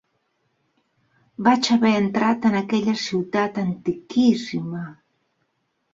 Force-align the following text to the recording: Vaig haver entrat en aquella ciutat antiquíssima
Vaig 1.49 1.69
haver 1.75 1.93
entrat 1.99 2.47
en 2.51 2.57
aquella 2.63 2.97
ciutat 3.05 3.63
antiquíssima 3.67 4.85